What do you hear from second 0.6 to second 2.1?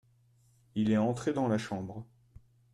Il est entré dans la chambre.